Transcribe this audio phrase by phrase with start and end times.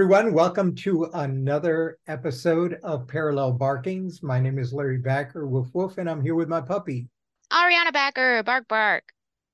[0.00, 0.32] everyone.
[0.32, 4.22] Welcome to another episode of Parallel Barkings.
[4.22, 7.06] My name is Larry Backer, Woof Woof, and I'm here with my puppy.
[7.52, 9.04] Ariana Backer, Bark Bark.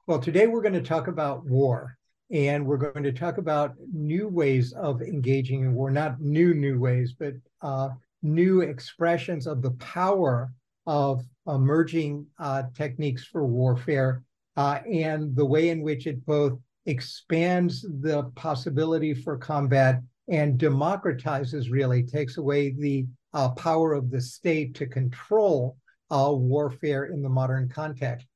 [0.07, 1.99] Well, today we're going to talk about war,
[2.31, 5.91] and we're going to talk about new ways of engaging in war.
[5.91, 7.89] Not new, new ways, but uh,
[8.23, 10.53] new expressions of the power
[10.87, 14.23] of emerging uh, techniques for warfare
[14.57, 16.57] uh, and the way in which it both
[16.87, 24.21] expands the possibility for combat and democratizes really takes away the uh, power of the
[24.21, 25.77] state to control
[26.11, 28.27] uh, warfare in the modern context.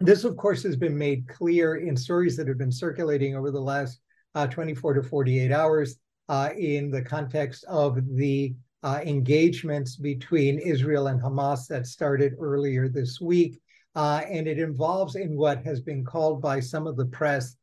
[0.00, 3.60] This, of course, has been made clear in stories that have been circulating over the
[3.60, 4.00] last
[4.34, 5.96] uh, 24 to 48 hours
[6.28, 12.88] uh, in the context of the uh, engagements between Israel and Hamas that started earlier
[12.88, 13.60] this week.
[13.94, 17.56] Uh, and it involves in what has been called by some of the press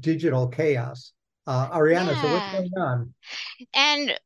[0.00, 1.12] digital chaos.
[1.46, 2.22] Uh, Ariana, yeah.
[2.22, 3.14] so what's going on?
[3.74, 4.18] And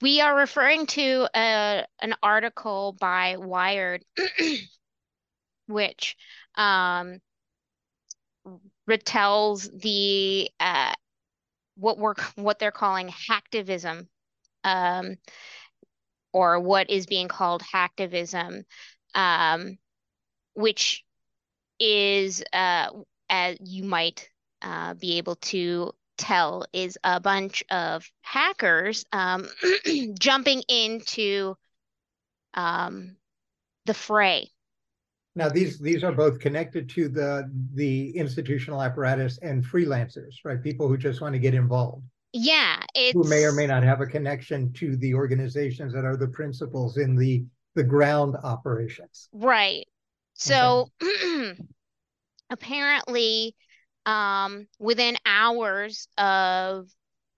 [0.00, 4.04] we are referring to a, uh, an article by Wired,
[5.66, 6.16] which
[6.56, 7.18] um,
[8.88, 10.92] retells the uh,
[11.76, 14.06] what we're what they're calling hacktivism,
[14.64, 15.16] um,
[16.32, 18.64] or what is being called hacktivism,
[19.14, 19.78] um,
[20.54, 21.04] which
[21.78, 22.90] is uh,
[23.28, 24.28] as you might
[24.62, 29.48] uh, be able to tell is a bunch of hackers um,
[30.18, 31.56] jumping into
[32.54, 33.16] um,
[33.86, 34.48] the fray.
[35.34, 40.62] Now these these are both connected to the the institutional apparatus and freelancers, right?
[40.62, 42.04] People who just want to get involved.
[42.34, 42.82] Yeah,
[43.12, 46.98] who may or may not have a connection to the organizations that are the principals
[46.98, 47.44] in the
[47.74, 49.28] the ground operations.
[49.32, 49.86] Right.
[50.34, 51.54] So okay.
[52.50, 53.56] apparently
[54.06, 56.88] um, within hours of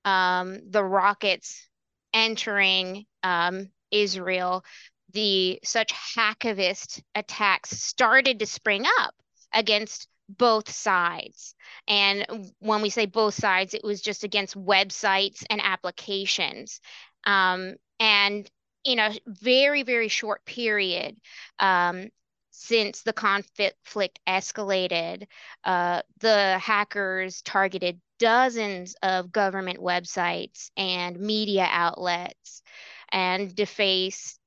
[0.05, 1.69] um, the rockets
[2.13, 4.65] entering um, Israel,
[5.13, 9.15] the such hacktivist attacks started to spring up
[9.53, 11.55] against both sides.
[11.87, 16.81] And when we say both sides, it was just against websites and applications.
[17.25, 18.51] Um, and
[18.85, 21.17] in a very, very short period,
[21.59, 22.09] um,
[22.57, 25.27] since the conflict escalated,
[25.65, 32.63] uh, the hackers targeted dozens of government websites and media outlets
[33.11, 34.39] and defaced,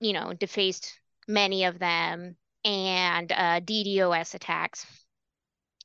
[0.00, 4.86] you know, defaced many of them and uh, DDoS attacks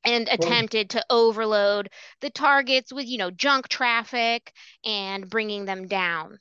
[0.05, 1.89] and attempted to overload
[2.21, 4.53] the targets with, you know, junk traffic
[4.85, 6.39] and bringing them down.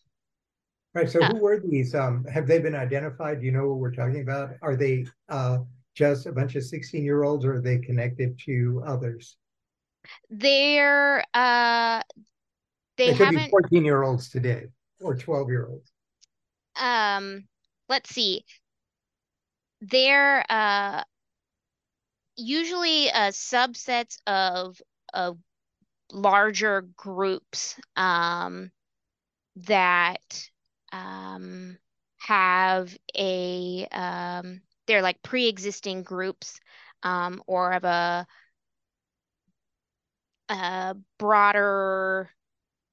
[0.94, 1.10] Right.
[1.10, 1.94] So, who were these?
[1.94, 3.40] Um, have they been identified?
[3.40, 4.50] Do you know what we're talking about?
[4.60, 5.58] Are they uh,
[5.94, 9.36] just a bunch of 16 year olds or are they connected to others?
[10.28, 12.02] They're, uh,
[12.98, 13.50] they, they haven't.
[13.50, 14.66] 14 year olds today
[15.00, 15.90] or 12 year olds.
[16.78, 17.44] Um,
[17.88, 18.44] let's see.
[19.80, 21.04] They're uh,
[22.36, 24.80] usually uh, subsets of,
[25.14, 25.38] of
[26.12, 28.70] larger groups um,
[29.56, 30.50] that
[30.92, 31.78] um,
[32.18, 36.60] have a um, they're like pre-existing groups
[37.02, 38.26] um, or of a,
[40.48, 42.30] a broader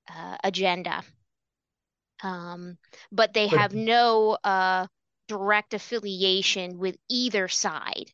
[0.09, 1.03] uh, agenda.
[2.21, 2.77] Um,
[3.11, 4.87] but they have no uh,
[5.27, 8.11] direct affiliation with either side.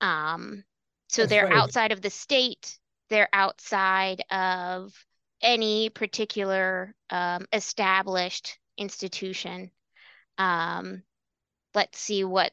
[0.00, 0.64] Um,
[1.08, 1.54] so they're right.
[1.54, 2.78] outside of the state.
[3.08, 4.92] They're outside of
[5.40, 9.70] any particular um, established institution.
[10.36, 11.02] Um,
[11.74, 12.52] let's see what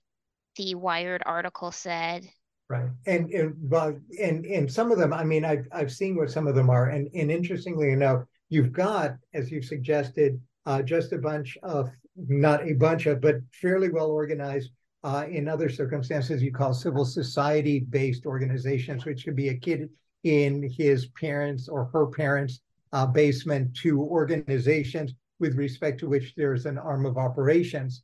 [0.55, 2.27] the Wired article said.
[2.69, 3.73] Right, and and
[4.21, 6.89] and and some of them, I mean, I've I've seen what some of them are,
[6.89, 12.67] and and interestingly enough, you've got, as you suggested, uh, just a bunch of not
[12.67, 14.71] a bunch of, but fairly well organized.
[15.01, 19.89] Uh, in other circumstances, you call civil society based organizations, which could be a kid
[20.23, 22.59] in his parents or her parents'
[22.91, 28.03] uh, basement, to organizations with respect to which there's an arm of operations.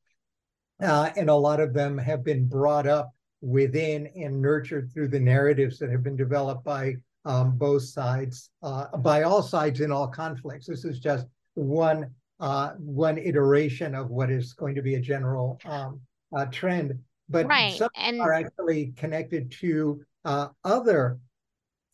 [0.82, 5.20] Uh, and a lot of them have been brought up within and nurtured through the
[5.20, 6.96] narratives that have been developed by
[7.26, 10.68] um, both sides, uh, by all sides in all conflicts.
[10.68, 15.58] This is just one uh, one iteration of what is going to be a general
[15.64, 16.02] um,
[16.36, 17.00] uh, trend.
[17.30, 17.74] But right.
[17.74, 18.20] some and...
[18.20, 21.20] are actually connected to uh, other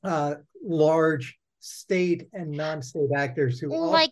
[0.03, 4.11] uh, large state and non-state actors who like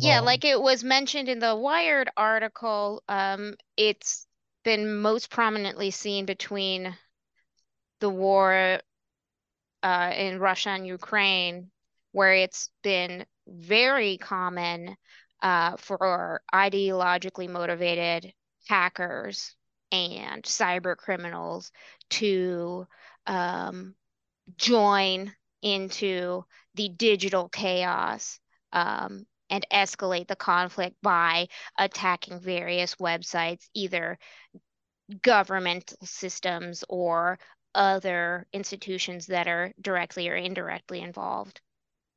[0.00, 4.26] yeah like it was mentioned in the wired article um it's
[4.64, 6.96] been most prominently seen between
[8.00, 8.80] the war
[9.82, 11.70] uh, in russia and ukraine
[12.12, 14.96] where it's been very common
[15.42, 18.32] uh, for ideologically motivated
[18.68, 19.54] hackers
[19.92, 21.70] and cyber criminals
[22.08, 22.86] to
[23.26, 23.94] um,
[24.56, 26.44] join into
[26.74, 28.40] the digital chaos
[28.72, 31.46] um, and escalate the conflict by
[31.78, 34.18] attacking various websites, either
[35.22, 37.38] governmental systems or
[37.74, 41.60] other institutions that are directly or indirectly involved.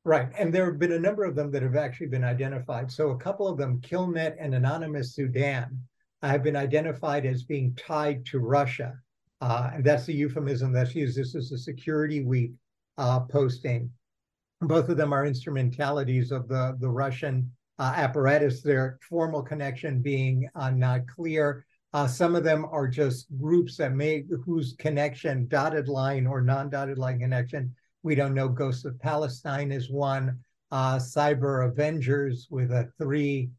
[0.04, 0.28] Right.
[0.38, 2.90] And there have been a number of them that have actually been identified.
[2.90, 5.78] So a couple of them, Killnet and Anonymous Sudan,
[6.22, 8.98] have been identified as being tied to Russia.
[9.40, 11.16] Uh, and that's the euphemism that's used.
[11.16, 12.52] This is a Security Week
[12.96, 13.90] uh, posting.
[14.60, 20.48] Both of them are instrumentalities of the, the Russian uh, apparatus, their formal connection being
[20.54, 21.64] uh, not clear.
[21.92, 26.98] Uh, some of them are just groups that may, whose connection, dotted line or non-dotted
[26.98, 28.48] line connection, we don't know.
[28.48, 30.38] Ghosts of Palestine is one.
[30.70, 33.50] Uh, Cyber Avengers with a three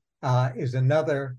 [0.56, 1.38] is another.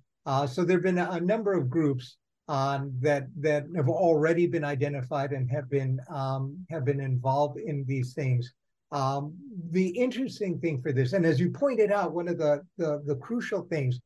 [0.48, 2.16] so there have been a, a number of groups
[2.50, 7.84] um, that that have already been identified and have been um, have been involved in
[7.86, 8.52] these things.
[8.92, 9.34] Um,
[9.70, 13.16] the interesting thing for this, and as you pointed out, one of the, the the
[13.16, 14.00] crucial things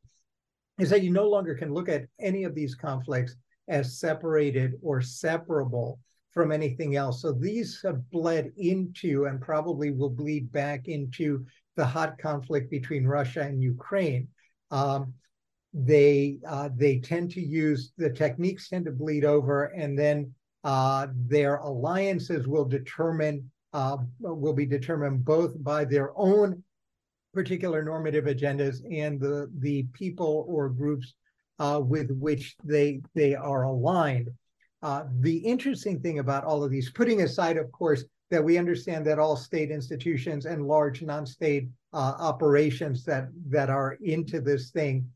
[0.78, 3.36] is that you no longer can look at any of these conflicts
[3.68, 5.98] as separated or separable
[6.32, 7.22] from anything else.
[7.22, 11.46] So these have bled into and probably will bleed back into
[11.76, 14.28] the hot conflict between Russia and Ukraine.
[14.70, 15.14] Um,
[15.72, 20.32] they uh, they tend to use the techniques tend to bleed over, and then
[20.62, 26.62] uh, their alliances will determine uh, will be determined both by their own
[27.34, 31.14] particular normative agendas and the the people or groups
[31.58, 34.30] uh, with which they they are aligned.
[34.82, 39.04] Uh, the interesting thing about all of these, putting aside, of course, that we understand
[39.04, 45.08] that all state institutions and large non-state uh, operations that that are into this thing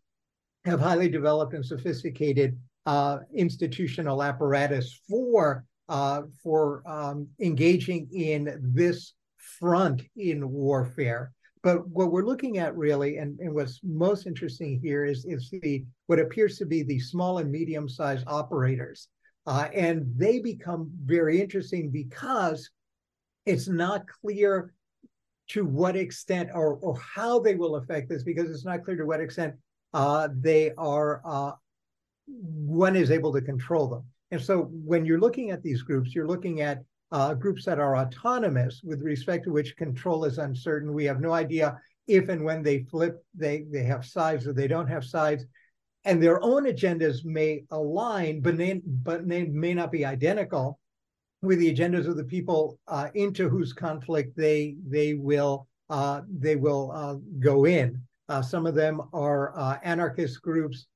[0.65, 9.15] have highly developed and sophisticated uh, institutional apparatus for uh, for um, engaging in this
[9.37, 11.33] front in warfare.
[11.63, 15.85] But what we're looking at really, and, and what's most interesting here is, is the
[16.07, 19.09] what appears to be the small and medium-sized operators.
[19.47, 22.71] Uh, and they become very interesting because
[23.47, 24.73] it's not clear
[25.49, 29.07] to what extent or, or how they will affect this, because it's not clear to
[29.07, 29.55] what extent
[29.95, 31.53] uh, they are uh,
[32.27, 34.05] one is able to control them.
[34.31, 37.97] And so when you're looking at these groups, you're looking at uh, groups that are
[37.97, 40.93] autonomous with respect to which control is uncertain.
[40.93, 44.69] We have no idea if and when they flip, they, they have sides or they
[44.69, 45.45] don't have sides.
[46.05, 50.79] And their own agendas may align, but, they, but they may not be identical
[51.43, 56.57] with the agendas of the people uh, into whose conflict they they will uh, they
[56.57, 58.01] will uh, go in.
[58.29, 60.87] Uh, some of them are uh, anarchist groups.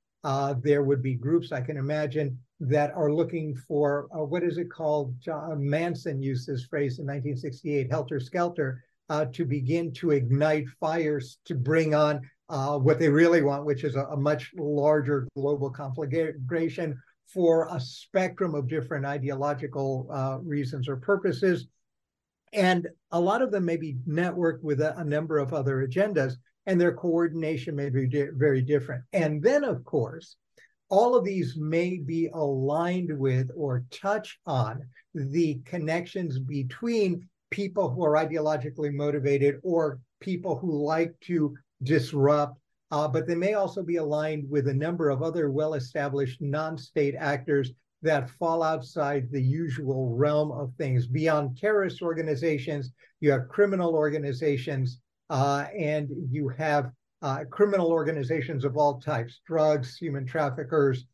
[0.61, 4.71] There would be groups I can imagine that are looking for uh, what is it
[4.71, 5.19] called?
[5.19, 11.37] John Manson used this phrase in 1968, helter skelter, uh, to begin to ignite fires
[11.45, 15.69] to bring on uh, what they really want, which is a, a much larger global
[15.69, 20.07] conflagration for a spectrum of different ideological
[20.43, 21.67] reasons or purposes.
[22.51, 26.35] And a lot of them may be networked with a, a number of other agendas
[26.65, 29.03] and their coordination may be di- very different.
[29.11, 30.37] And then, of course,
[30.89, 34.81] all of these may be aligned with or touch on
[35.13, 42.57] the connections between people who are ideologically motivated or people who like to disrupt,
[42.91, 46.77] uh, but they may also be aligned with a number of other well established non
[46.77, 47.71] state actors
[48.01, 51.07] that fall outside the usual realm of things.
[51.07, 54.99] Beyond terrorist organizations, you have criminal organizations
[55.29, 56.91] uh, and you have
[57.23, 61.05] uh, criminal organizations of all types, drugs, human traffickers,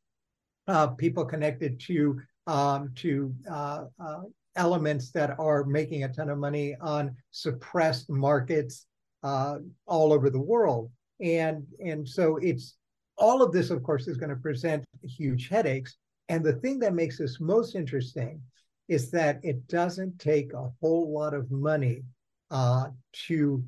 [0.67, 4.21] uh, people connected to um, to uh, uh,
[4.55, 8.87] elements that are making a ton of money on suppressed markets
[9.23, 10.89] uh, all over the world.
[11.21, 12.75] And, and so it's
[13.17, 15.95] all of this, of course, is going to present huge headaches.
[16.27, 18.41] And the thing that makes this most interesting
[18.87, 22.01] is that it doesn't take a whole lot of money
[22.49, 22.87] uh,
[23.27, 23.63] to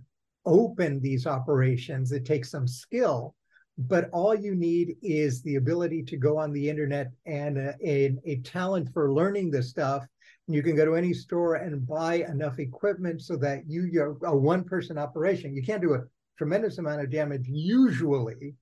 [0.46, 2.12] open these operations.
[2.12, 3.36] It takes some skill,
[3.78, 8.18] but all you need is the ability to go on the internet and a, a,
[8.26, 10.06] a talent for learning this stuff.
[10.48, 14.18] And you can go to any store and buy enough equipment so that you, you're
[14.24, 15.56] a one person operation.
[15.56, 16.04] You can't do a
[16.38, 18.56] tremendous amount of damage usually,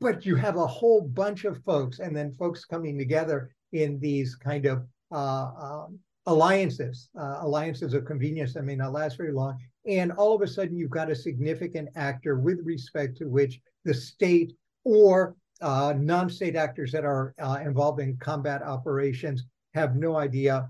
[0.00, 4.36] but you have a whole bunch of folks and then folks coming together in these
[4.36, 9.58] kind of uh, um, alliances, uh, alliances of convenience that may not last very long.
[9.86, 13.92] And all of a sudden, you've got a significant actor with respect to which the
[13.92, 14.54] state
[14.84, 20.68] or uh, non-state actors that are uh, involved in combat operations have no idea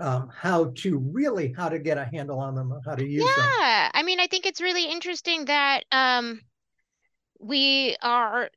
[0.00, 3.42] um, how to really how to get a handle on them, how to use yeah.
[3.42, 3.52] them.
[3.60, 6.40] Yeah, I mean, I think it's really interesting that um,
[7.38, 8.50] we are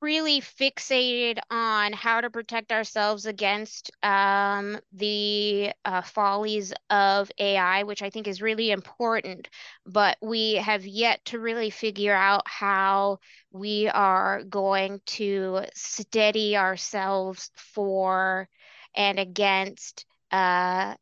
[0.00, 8.02] really fixated on how to protect ourselves against um, the uh, follies of AI, which
[8.02, 9.48] I think is really important.
[9.86, 13.18] But we have yet to really figure out how
[13.50, 18.48] we are going to steady ourselves for
[18.94, 20.94] and against uh,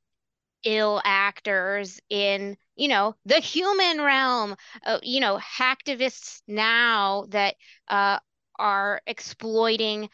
[0.64, 7.54] ill actors in you know the human realm uh, you know hacktivists now that
[7.88, 8.18] uh,
[8.58, 10.08] are exploiting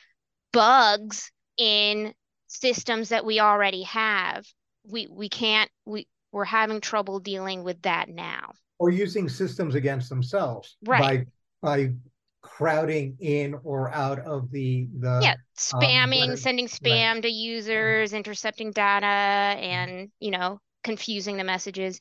[0.53, 2.15] bugs in
[2.47, 4.47] systems that we already have.
[4.85, 8.53] We we can't we we're having trouble dealing with that now.
[8.79, 11.27] Or using systems against themselves right.
[11.63, 11.93] by by
[12.43, 17.23] crowding in or out of the the yeah spamming um, sending spam right.
[17.23, 22.01] to users intercepting data and you know confusing the messages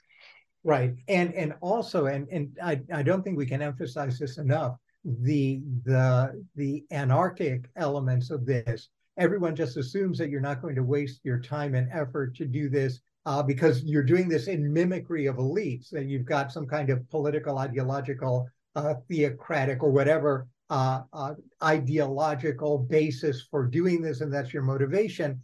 [0.64, 4.76] right and and also and and i i don't think we can emphasize this enough
[5.04, 8.90] the the the anarchic elements of this.
[9.18, 12.70] Everyone just assumes that you're not going to waste your time and effort to do
[12.70, 15.90] this uh, because you're doing this in mimicry of elites.
[15.90, 22.78] That you've got some kind of political, ideological, uh, theocratic, or whatever uh, uh ideological
[22.78, 25.42] basis for doing this, and that's your motivation.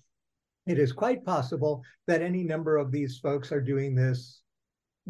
[0.66, 4.42] It is quite possible that any number of these folks are doing this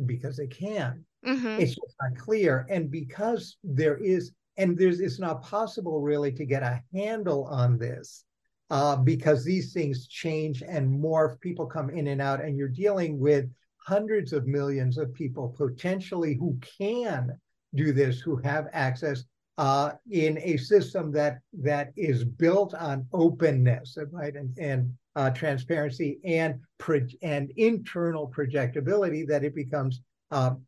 [0.06, 1.04] because they can.
[1.26, 1.62] Mm-hmm.
[1.62, 2.66] It's just not clear.
[2.70, 7.78] And because there is, and there's, it's not possible really to get a handle on
[7.78, 8.26] this
[8.70, 11.40] uh, because these things change and morph.
[11.40, 16.36] People come in and out, and you're dealing with hundreds of millions of people potentially
[16.36, 17.32] who can
[17.76, 19.24] do this, who have access
[19.58, 26.20] uh, in a system that that is built on openness, right, and and uh, transparency
[26.24, 30.62] and pro- and internal projectability, that it becomes um,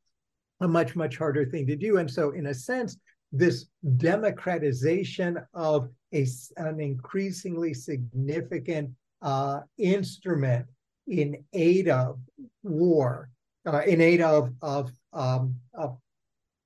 [0.61, 1.97] a much, much harder thing to do.
[1.97, 2.97] And so, in a sense,
[3.31, 6.25] this democratization of a,
[6.57, 8.89] an increasingly significant
[9.21, 10.65] uh, instrument
[11.07, 12.19] in aid of
[12.63, 13.29] war,
[13.67, 15.95] uh, in aid of, of, um, of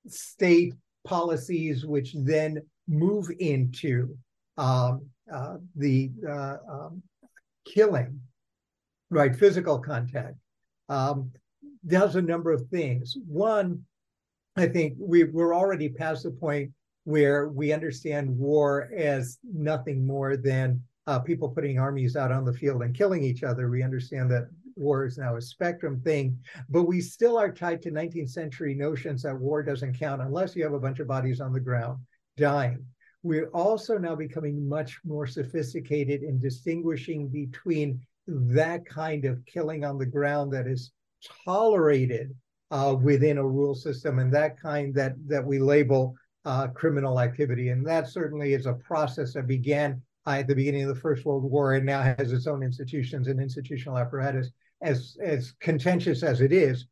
[0.08, 0.74] state
[1.06, 4.18] policies, which then move into
[4.58, 7.04] um, uh, the uh, um,
[7.66, 8.20] killing,
[9.10, 9.36] right?
[9.36, 10.36] Physical contact.
[10.90, 11.32] Um,
[11.86, 13.18] does a number of things.
[13.28, 13.84] One,
[14.56, 16.72] I think we, we're already past the point
[17.06, 22.54] where we understand war as nothing more than uh, people putting armies out on the
[22.54, 23.70] field and killing each other.
[23.70, 26.38] We understand that war is now a spectrum thing,
[26.70, 30.64] but we still are tied to 19th century notions that war doesn't count unless you
[30.64, 32.00] have a bunch of bodies on the ground
[32.38, 32.86] dying.
[33.24, 39.98] We're also now becoming much more sophisticated in distinguishing between that kind of killing on
[39.98, 40.92] the ground that is
[41.46, 42.36] tolerated
[42.72, 46.16] uh, within a rule system and that kind that that we label
[46.46, 47.70] uh, criminal activity.
[47.70, 51.44] And that certainly is a process that began at the beginning of the First World
[51.44, 54.50] War and now has its own institutions and institutional apparatus.
[54.82, 56.88] As as contentious as it is,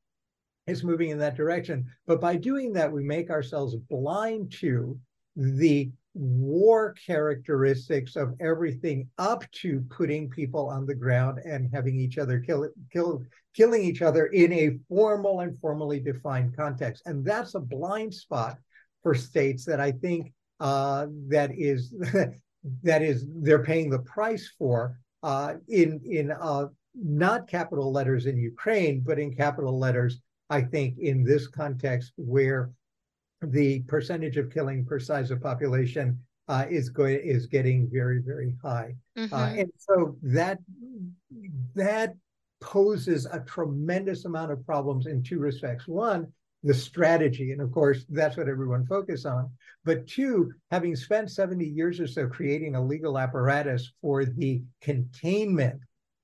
[0.67, 1.85] it's moving in that direction.
[2.07, 4.97] But by doing that, we make ourselves blind to
[5.35, 12.17] the war characteristics of everything up to putting people on the ground and having each
[12.17, 13.23] other kill kill
[13.55, 17.03] killing each other in a formal and formally defined context.
[17.05, 18.57] And that's a blind spot
[19.03, 21.93] for states that i think uh, that is
[22.83, 26.65] that is they're paying the price for uh, in in uh,
[26.95, 32.71] not capital letters in ukraine but in capital letters i think in this context where
[33.41, 38.55] the percentage of killing per size of population uh, is going is getting very very
[38.61, 39.33] high, uh, mm-hmm.
[39.33, 40.59] uh, and so that
[41.75, 42.15] that
[42.59, 45.87] poses a tremendous amount of problems in two respects.
[45.87, 46.27] One,
[46.63, 49.49] the strategy, and of course that's what everyone focuses on.
[49.83, 55.81] But two, having spent seventy years or so creating a legal apparatus for the containment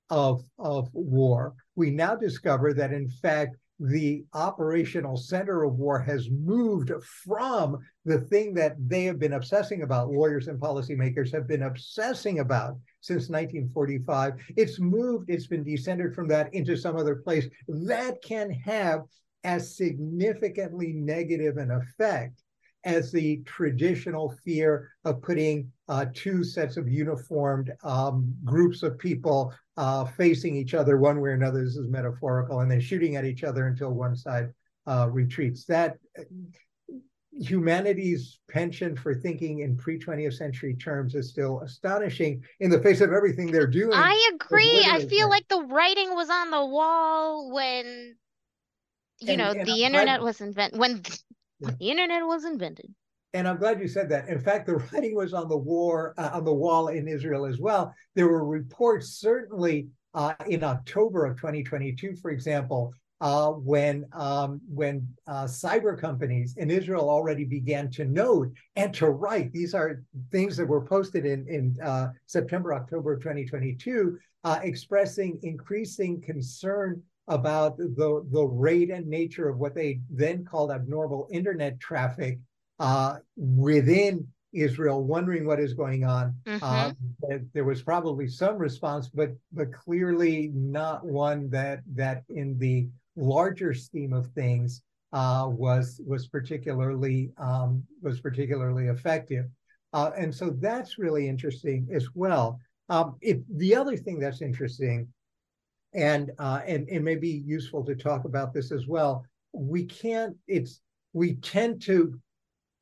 [0.09, 6.29] of of war, we now discover that in fact the operational center of war has
[6.31, 6.91] moved
[7.25, 12.39] from the thing that they have been obsessing about, lawyers and policymakers have been obsessing
[12.39, 14.33] about since 1945.
[14.55, 19.01] It's moved, it's been descended from that into some other place that can have
[19.43, 22.41] as significantly negative an effect
[22.87, 29.53] as the traditional fear of putting uh, two sets of uniformed um, groups of people
[29.75, 31.63] uh, facing each other one way or another.
[31.63, 34.53] This is metaphorical, and then shooting at each other until one side
[34.87, 35.65] uh, retreats.
[35.65, 35.97] That
[37.33, 43.01] humanity's penchant for thinking in pre 20th century terms is still astonishing in the face
[43.01, 43.93] of everything they're doing.
[43.93, 44.85] I agree.
[44.89, 48.15] I feel like the writing was on the wall when
[49.19, 51.03] you and, know and the I'm internet glad, was invented when
[51.59, 51.71] yeah.
[51.79, 52.93] the internet was invented.
[53.33, 54.29] And I'm glad you said that.
[54.29, 57.59] In fact, the writing was on the war uh, on the wall in Israel as
[57.59, 57.93] well.
[58.15, 65.07] There were reports, certainly uh, in October of 2022, for example, uh, when um, when
[65.27, 69.51] uh, cyber companies in Israel already began to note and to write.
[69.51, 75.39] These are things that were posted in in uh, September, October of 2022, uh, expressing
[75.43, 81.79] increasing concern about the the rate and nature of what they then called abnormal internet
[81.79, 82.39] traffic
[82.79, 86.35] uh, within Israel, wondering what is going on.
[86.45, 86.63] Mm-hmm.
[86.63, 92.87] Uh, there was probably some response, but but clearly not one that that in the
[93.15, 99.45] larger scheme of things uh, was was particularly um, was particularly effective,
[99.93, 102.59] uh, and so that's really interesting as well.
[102.89, 105.07] Um, if the other thing that's interesting,
[105.93, 109.25] and uh, and it may be useful to talk about this as well.
[109.53, 110.35] We can't.
[110.47, 110.81] It's
[111.13, 112.19] we tend to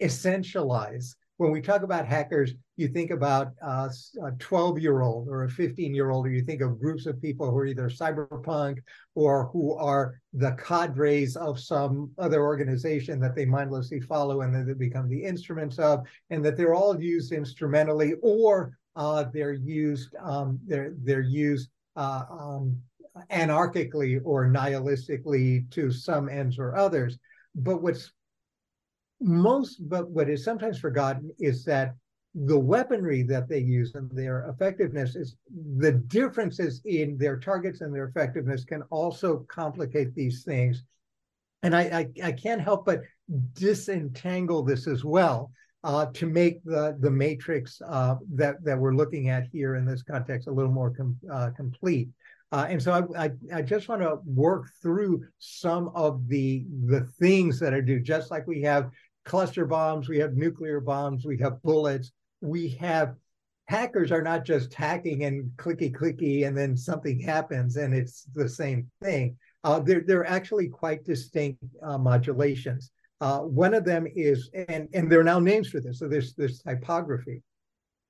[0.02, 3.90] essentialize when we talk about hackers, you think about uh,
[4.24, 7.22] a 12 year old or a 15 year old, or you think of groups of
[7.22, 8.80] people who are either cyberpunk
[9.16, 14.66] or who are the cadres of some other organization that they mindlessly follow and that
[14.66, 20.16] they become the instruments of, and that they're all used instrumentally or uh, they're used
[20.24, 22.77] um, they're they're used uh, um,
[23.32, 27.18] anarchically or nihilistically to some ends or others.
[27.56, 28.12] But what's
[29.22, 31.96] most, but what is sometimes forgotten is that
[32.36, 35.38] the weaponry that they use and their effectiveness is
[35.78, 40.84] the differences in their targets and their effectiveness can also complicate these things.
[41.64, 43.04] And I, I, I can't help but
[43.54, 45.51] disentangle this as well
[45.86, 50.04] uh, to make the, the matrix uh, that, that we're looking at here in this
[50.04, 52.10] context a little more com uh, complete.
[52.55, 57.01] Uh, and so I, I, I just want to work through some of the the
[57.20, 58.91] things that are due, just like we have
[59.25, 63.15] cluster bombs, we have nuclear bombs, we have bullets, we have
[63.68, 68.48] hackers are not just hacking and clicky clicky and then something happens and it's the
[68.48, 69.35] same thing.
[69.65, 72.89] Uh, they're, they're actually quite distinct uh, modulations.
[73.20, 76.33] Uh, one of them is, and, and there are now names for this, so there's,
[76.35, 77.44] there's typography.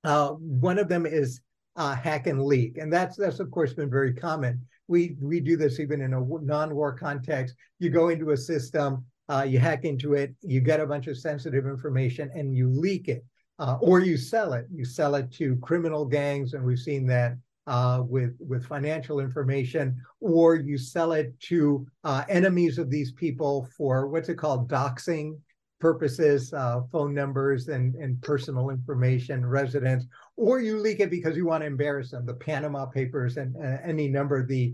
[0.03, 1.41] Uh, one of them is
[1.75, 4.61] uh, hack and leak, and that's, that's of course been very common.
[4.87, 7.55] We, we do this even in a non-war context.
[7.79, 11.17] You go into a system, uh, you hack into it, you get a bunch of
[11.17, 13.25] sensitive information, and you leak it,
[13.57, 14.67] uh, or you sell it.
[14.71, 19.99] You sell it to criminal gangs, and we've seen that uh, with with financial information,
[20.19, 25.39] or you sell it to uh, enemies of these people for what's it called, doxing
[25.79, 30.05] purposes, uh, phone numbers and and personal information, residence,
[30.37, 32.25] or you leak it because you want to embarrass them.
[32.25, 34.73] The Panama Papers and uh, any number of the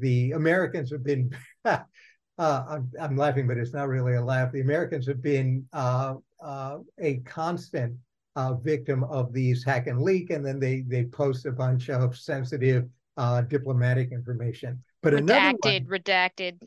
[0.00, 1.30] the Americans have been
[2.38, 4.52] uh, I'm, I'm, laughing, but it's not really a laugh.
[4.52, 7.96] The Americans have been uh, uh, a constant
[8.36, 12.16] uh, victim of these hack and leak, and then they they post a bunch of
[12.16, 14.82] sensitive uh, diplomatic information.
[15.02, 16.58] But redacted, another one, redacted.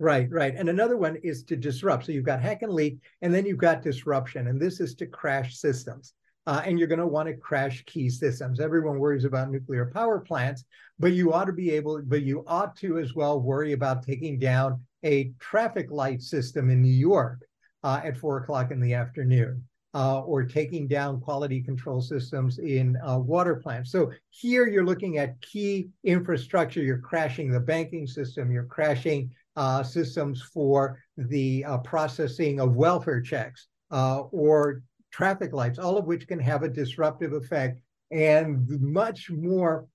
[0.00, 0.54] Right, right.
[0.56, 2.06] And another one is to disrupt.
[2.06, 5.06] So you've got hack and leak, and then you've got disruption, and this is to
[5.06, 6.14] crash systems.
[6.46, 8.60] Uh, and you're going to want to crash key systems.
[8.60, 10.64] Everyone worries about nuclear power plants,
[10.98, 14.38] but you ought to be able, but you ought to as well worry about taking
[14.38, 17.42] down a traffic light system in New York
[17.84, 19.62] uh, at four o'clock in the afternoon.
[19.92, 23.90] Uh, or taking down quality control systems in uh, water plants.
[23.90, 26.80] So here you're looking at key infrastructure.
[26.80, 28.52] You're crashing the banking system.
[28.52, 35.78] You're crashing uh, systems for the uh, processing of welfare checks uh, or traffic lights,
[35.78, 37.78] all of which can have a disruptive effect
[38.10, 39.86] and much more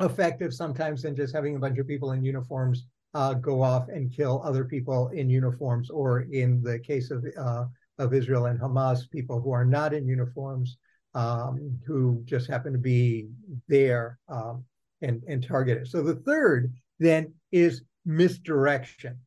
[0.00, 4.10] effective sometimes than just having a bunch of people in uniforms uh, go off and
[4.10, 7.66] kill other people in uniforms, or in the case of uh,
[7.98, 10.78] of Israel and Hamas, people who are not in uniforms,
[11.14, 13.28] um, who just happen to be
[13.68, 14.64] there um,
[15.02, 15.86] and and targeted.
[15.88, 19.18] So the third then is misdirection.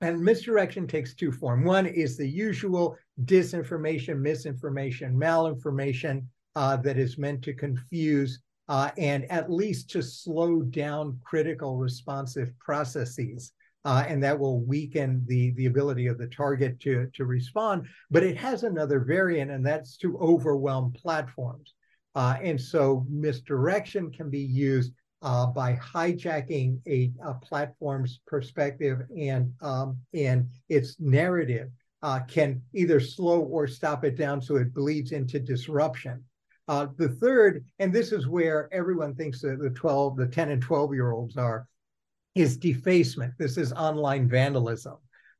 [0.00, 1.66] And misdirection takes two forms.
[1.66, 9.24] One is the usual disinformation, misinformation, malinformation uh, that is meant to confuse uh, and
[9.30, 13.52] at least to slow down critical responsive processes.
[13.84, 17.86] uh, and that will weaken the the ability of the target to to respond.
[18.10, 21.74] But it has another variant, and that's to overwhelm platforms.
[22.14, 29.52] Uh, and so misdirection can be used uh, by hijacking a, a, platform's perspective and
[29.60, 31.70] um, and its narrative
[32.02, 36.22] uh, can either slow or stop it down so it bleeds into disruption.
[36.68, 40.62] Uh, the third, and this is where everyone thinks that the 12, the 10 and
[40.62, 41.66] 12 year olds are,
[42.34, 43.32] is defacement.
[43.38, 44.98] This is online vandalism.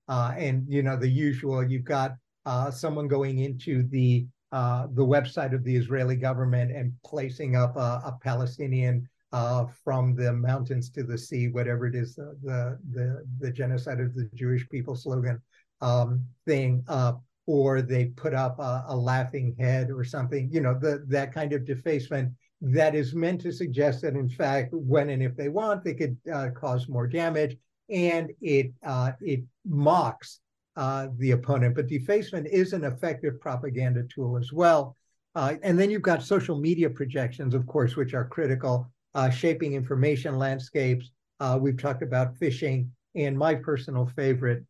[0.09, 5.05] Uh, and, you know, the usual, you've got uh, someone going into the uh, the
[5.05, 10.91] website of the Israeli government and placing up a, a Palestinian uh, from the mountains
[10.91, 14.97] to the sea, whatever it is, the the the, the genocide of the Jewish people
[14.97, 15.41] slogan
[15.81, 20.79] um, thing up, or they put up a, a, laughing head or something, you know,
[20.79, 25.23] the, that kind of defacement that is meant to suggest that, in fact, when and
[25.23, 27.57] if they want, they could uh, cause more damage,
[27.89, 30.41] and it uh, it mocks
[30.77, 31.75] uh, the opponent.
[31.75, 34.97] But defacement is an effective propaganda tool as well.
[35.35, 39.75] Uh, and then you've got social media projections, of course, which are critical, uh, shaping
[39.75, 41.11] information landscapes.
[41.41, 44.65] Uh, we've talked about phishing, and my personal favorite,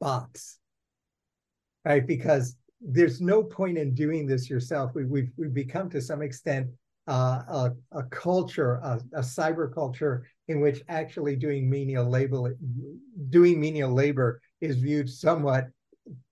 [0.00, 0.58] bots,
[1.84, 2.06] right?
[2.06, 4.92] Because there's no point in doing this yourself.
[4.94, 6.68] We, we've, we've become to some extent
[7.08, 12.56] uh, a, a, culture, a, a, cyber culture in which actually doing menial labor,
[13.30, 15.68] doing menial labor is viewed somewhat,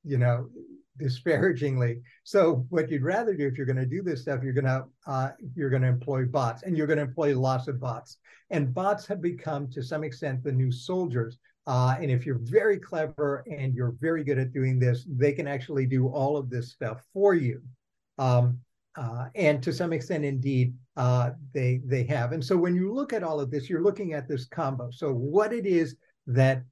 [0.04, 0.48] you know,
[0.96, 2.00] disparagingly.
[2.24, 4.84] So what you'd rather do if you're going to do this stuff, you're going to
[5.06, 8.18] uh, you're going to employ bots, and you're going to employ lots of bots.
[8.50, 11.38] And bots have become, to some extent, the new soldiers.
[11.66, 15.48] Uh, and if you're very clever and you're very good at doing this, they can
[15.48, 17.62] actually do all of this stuff for you.
[18.18, 18.58] Um,
[18.96, 22.32] uh, and to some extent, indeed, uh, they they have.
[22.32, 24.90] And so when you look at all of this, you're looking at this combo.
[24.92, 26.62] So what it is that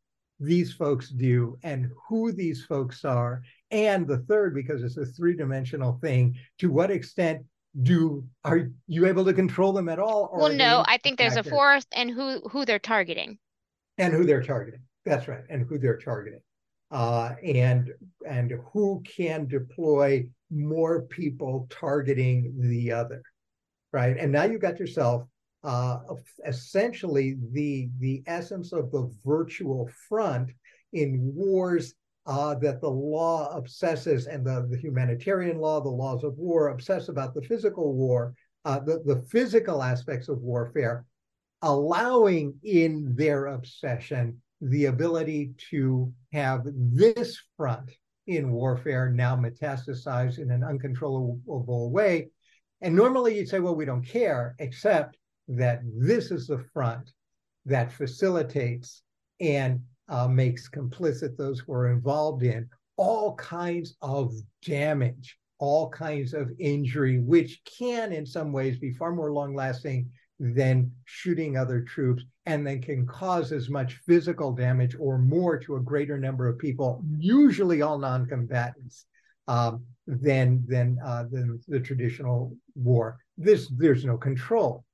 [0.42, 3.42] these folks do and who these folks are.
[3.72, 7.42] And the third, because it's a three-dimensional thing, to what extent
[7.80, 10.30] do are you able to control them at all?
[10.34, 13.38] well, no, I think there's a fourth and who who they're targeting
[13.96, 14.80] and who they're targeting.
[15.06, 16.40] That's right, and who they're targeting,
[16.90, 17.90] uh, and
[18.28, 23.22] and who can deploy more people targeting the other,
[23.90, 24.18] right?
[24.18, 25.26] And now you've got yourself
[25.64, 25.98] uh,
[26.46, 30.50] essentially the the essence of the virtual front
[30.92, 31.94] in wars
[32.26, 37.08] uh, that the law obsesses and the, the humanitarian law, the laws of war obsess
[37.08, 41.04] about the physical war, uh, the, the physical aspects of warfare,
[41.62, 47.90] allowing in their obsession the ability to have this front
[48.28, 52.28] in warfare now metastasize in an uncontrollable way.
[52.80, 55.16] And normally you'd say, well, we don't care, except
[55.48, 57.10] that this is the front
[57.66, 59.02] that facilitates
[59.40, 59.80] and
[60.12, 66.50] uh, makes complicit those who are involved in all kinds of damage, all kinds of
[66.58, 72.24] injury, which can in some ways be far more long lasting than shooting other troops
[72.44, 76.58] and then can cause as much physical damage or more to a greater number of
[76.58, 79.06] people, usually all non-combatants,
[79.48, 83.18] um, than than uh, than the traditional war.
[83.38, 84.84] This there's no control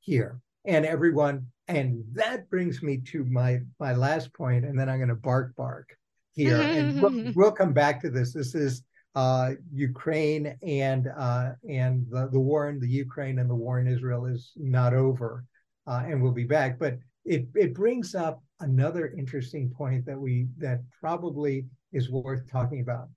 [0.00, 1.46] here, and everyone.
[1.68, 5.54] And that brings me to my my last point, and then I'm going to bark
[5.56, 5.88] bark
[6.32, 8.32] here, and we'll, we'll come back to this.
[8.32, 8.82] This is
[9.14, 13.86] uh, Ukraine and uh, and the, the war in the Ukraine and the war in
[13.86, 15.44] Israel is not over,
[15.86, 16.78] uh, and we'll be back.
[16.78, 22.80] But it it brings up another interesting point that we that probably is worth talking
[22.80, 23.08] about.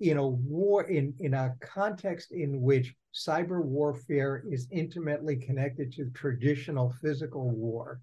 [0.00, 6.10] In a war in in a context in which cyber warfare is intimately connected to
[6.10, 8.00] traditional physical war,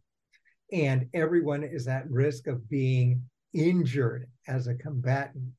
[0.72, 3.24] and everyone is at risk of being
[3.54, 5.52] injured as a combatant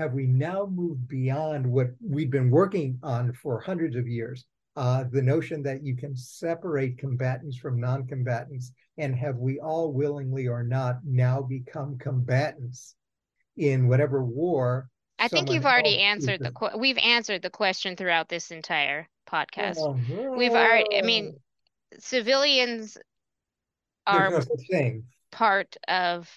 [0.00, 4.46] have we now moved beyond what we've been working on for hundreds of years?
[4.76, 9.92] Uh, the notion that you can separate combatants from non combatants, and have we all
[9.92, 12.94] willingly or not now become combatants
[13.58, 14.88] in whatever war?
[15.20, 19.78] I think you've already answered the qu- we've answered the question throughout this entire podcast.
[19.78, 20.32] Uh-huh.
[20.36, 21.38] We've already, I mean,
[21.98, 22.96] civilians
[24.06, 24.42] are
[25.30, 26.28] part of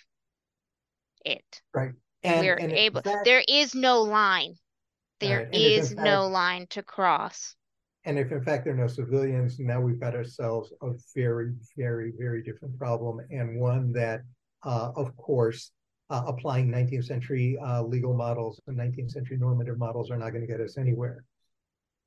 [1.25, 1.61] it.
[1.73, 1.93] Right.
[2.23, 4.55] And, we're and able that, there is no line
[5.19, 7.55] There right, is fact, no line to cross
[8.05, 12.13] and if in fact there are no civilians now we've got ourselves a very very
[12.17, 14.21] very different problem and one that
[14.63, 15.71] uh, of course
[16.09, 20.41] uh, applying 19th century uh, legal models and 19th century normative models are not going
[20.41, 21.23] to get us anywhere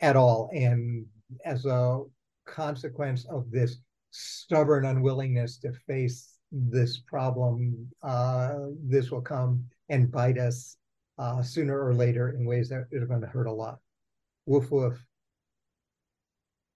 [0.00, 1.06] at all and
[1.44, 2.02] as a
[2.46, 3.78] consequence of this
[4.10, 10.76] stubborn unwillingness to face this problem, uh, this will come and bite us
[11.18, 13.78] uh, sooner or later in ways that are going to hurt a lot.
[14.46, 15.04] Woof woof.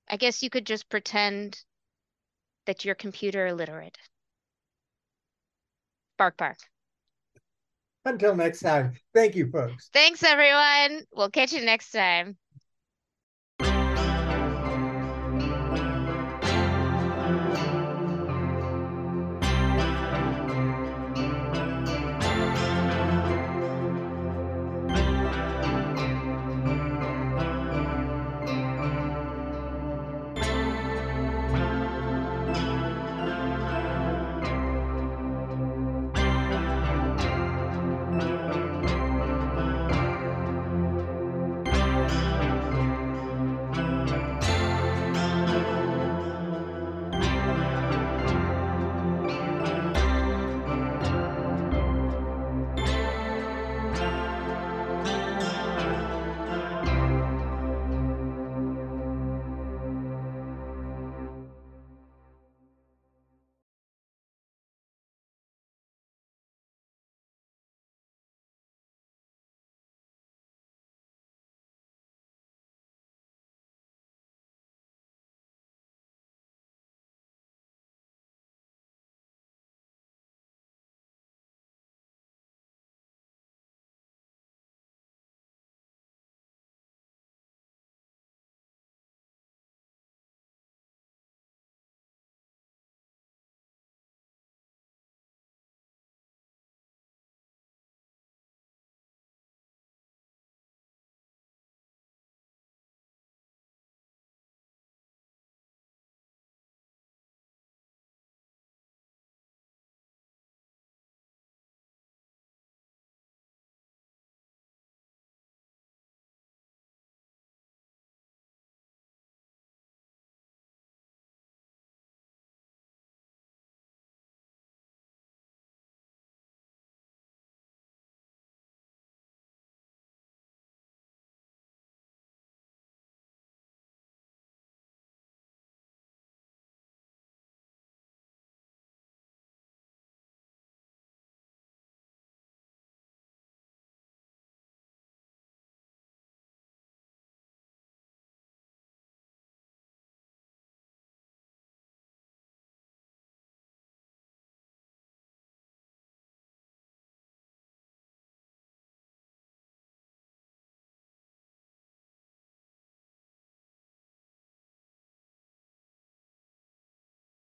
[0.08, 1.62] I guess you could just pretend
[2.66, 3.96] that you're computer illiterate.
[6.18, 6.58] Bark, bark.
[8.04, 9.90] Until next time, thank you, folks.
[9.92, 11.04] Thanks, everyone.
[11.12, 12.36] We'll catch you next time.